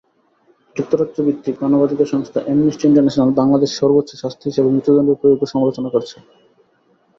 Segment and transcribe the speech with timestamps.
[0.75, 6.17] যুক্তরাজ্যভিত্তিক মানবাধিকার সংস্থা amnesty international বাংলাদেশে সর্বোচ্চ শাস্তি হিসেবে মৃত্যুদণ্ডের প্রয়োগের সমালোচনা করেছে।